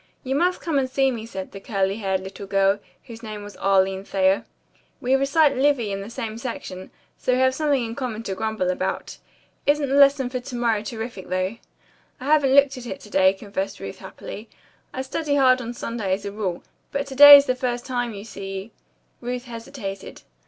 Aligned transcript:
"You 0.23 0.33
must 0.33 0.61
come 0.61 0.79
and 0.79 0.89
see 0.89 1.11
me," 1.11 1.27
said 1.27 1.51
the 1.51 1.59
curly 1.59 1.97
haired 1.97 2.21
little 2.21 2.47
girl, 2.47 2.79
whose 3.03 3.21
name 3.21 3.43
was 3.43 3.55
Arline 3.57 4.03
Thayer. 4.03 4.45
"We 4.99 5.13
recite 5.13 5.55
Livy 5.55 5.91
in 5.91 6.01
the 6.01 6.09
same 6.09 6.39
section, 6.39 6.89
so 7.19 7.33
we 7.33 7.37
have 7.39 7.53
something 7.53 7.85
in 7.85 7.93
common 7.93 8.23
to 8.23 8.33
grumble 8.33 8.71
about. 8.71 9.19
Isn't 9.67 9.89
the 9.89 9.93
lesson 9.93 10.27
for 10.31 10.39
to 10.39 10.55
morrow 10.55 10.81
terrific, 10.81 11.29
though?" 11.29 11.57
"I 12.19 12.25
haven't 12.25 12.55
looked 12.55 12.79
at 12.79 12.87
it 12.87 12.99
to 13.01 13.11
day," 13.11 13.31
confessed 13.33 13.79
Ruth 13.79 13.99
happily. 13.99 14.49
"I 14.91 15.03
study 15.03 15.35
hard 15.35 15.61
on 15.61 15.71
Sunday 15.71 16.11
as 16.15 16.25
a 16.25 16.31
rule, 16.31 16.63
but 16.91 17.05
to 17.05 17.13
day 17.15 17.37
is 17.37 17.45
the 17.45 17.53
first 17.53 17.85
time, 17.85 18.11
you 18.15 18.23
see" 18.23 18.71
Ruth 19.21 19.45
hesitated. 19.45 20.23